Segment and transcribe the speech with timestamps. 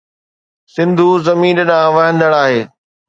[0.73, 2.61] سنڌوءَ زمين ڏانهن وهندڙ آهي